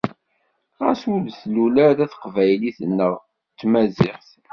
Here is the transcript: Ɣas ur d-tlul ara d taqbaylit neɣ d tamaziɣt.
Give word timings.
Ɣas 0.83 1.01
ur 1.11 1.19
d-tlul 1.21 1.75
ara 1.87 1.97
d 2.07 2.09
taqbaylit 2.11 2.77
neɣ 2.97 3.11
d 3.19 3.25
tamaziɣt. 3.59 4.27